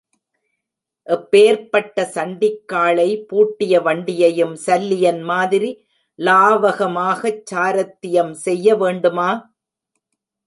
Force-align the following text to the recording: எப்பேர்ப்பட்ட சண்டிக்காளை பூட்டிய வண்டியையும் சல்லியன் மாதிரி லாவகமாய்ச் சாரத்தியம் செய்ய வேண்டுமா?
எப்பேர்ப்பட்ட 1.07 2.05
சண்டிக்காளை 2.15 3.07
பூட்டிய 3.25 3.81
வண்டியையும் 3.81 4.55
சல்லியன் 4.65 5.21
மாதிரி 5.23 5.69
லாவகமாய்ச் 6.19 7.43
சாரத்தியம் 7.51 8.33
செய்ய 8.45 8.75
வேண்டுமா? 8.75 9.29